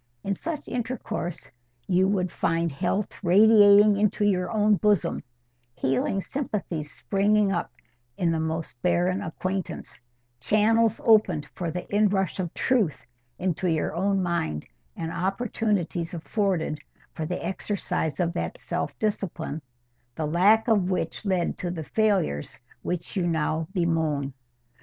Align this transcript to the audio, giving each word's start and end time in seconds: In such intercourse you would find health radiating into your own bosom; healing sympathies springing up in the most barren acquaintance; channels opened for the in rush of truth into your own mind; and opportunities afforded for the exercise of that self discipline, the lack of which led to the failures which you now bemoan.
In 0.23 0.33
such 0.33 0.67
intercourse 0.67 1.51
you 1.87 2.07
would 2.07 2.31
find 2.31 2.71
health 2.71 3.23
radiating 3.23 3.97
into 3.97 4.25
your 4.25 4.49
own 4.49 4.77
bosom; 4.77 5.21
healing 5.75 6.21
sympathies 6.21 6.91
springing 6.91 7.51
up 7.51 7.71
in 8.17 8.31
the 8.31 8.39
most 8.39 8.81
barren 8.81 9.21
acquaintance; 9.21 10.01
channels 10.39 10.99
opened 11.05 11.47
for 11.53 11.69
the 11.69 11.87
in 11.95 12.09
rush 12.09 12.39
of 12.39 12.51
truth 12.55 13.05
into 13.37 13.67
your 13.69 13.93
own 13.93 14.23
mind; 14.23 14.65
and 14.95 15.11
opportunities 15.11 16.15
afforded 16.15 16.79
for 17.13 17.27
the 17.27 17.45
exercise 17.45 18.19
of 18.19 18.33
that 18.33 18.57
self 18.57 18.97
discipline, 18.97 19.61
the 20.15 20.25
lack 20.25 20.67
of 20.67 20.89
which 20.89 21.23
led 21.25 21.59
to 21.59 21.69
the 21.69 21.83
failures 21.83 22.57
which 22.81 23.15
you 23.15 23.27
now 23.27 23.67
bemoan. 23.71 24.33